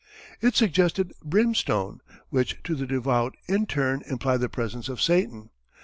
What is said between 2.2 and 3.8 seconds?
which to the devout in